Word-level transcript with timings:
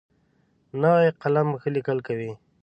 نوی 0.81 1.07
قلم 1.21 1.47
ښه 1.61 1.69
لیکل 1.75 1.97
کوي 2.07 2.31